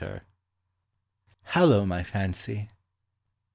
[1.43, 2.71] HALLO, MY FANCY.